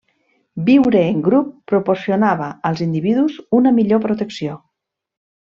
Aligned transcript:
Viure 0.69 1.03
en 1.09 1.19
grup 1.27 1.51
proporcionava 1.73 2.47
als 2.71 2.81
individus 2.87 3.37
una 3.61 3.75
millor 3.77 4.03
protecció. 4.09 4.59